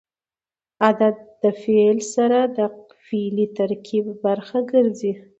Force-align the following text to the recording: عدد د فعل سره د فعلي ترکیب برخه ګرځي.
عدد 0.87 1.15
د 1.43 1.45
فعل 1.61 1.97
سره 2.15 2.39
د 2.57 2.59
فعلي 3.05 3.45
ترکیب 3.57 4.05
برخه 4.25 4.57
ګرځي. 4.71 5.13